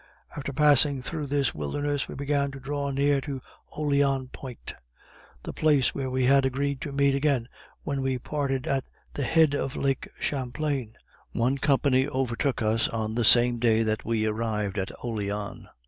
[0.35, 3.39] After passing through this wilderness, we began to draw near to
[3.77, 4.73] Oleann Point,
[5.43, 7.47] the place where we had agreed to meet again
[7.83, 8.83] when we parted at
[9.13, 10.95] the head of lake Champlain.
[11.33, 15.67] One company overtook us on the same day that we arrived at Oleann.